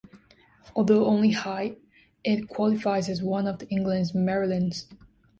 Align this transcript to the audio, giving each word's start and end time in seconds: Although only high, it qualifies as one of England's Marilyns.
Although 0.75 1.05
only 1.05 1.29
high, 1.29 1.77
it 2.23 2.47
qualifies 2.49 3.07
as 3.07 3.21
one 3.21 3.45
of 3.45 3.61
England's 3.69 4.13
Marilyns. 4.13 4.85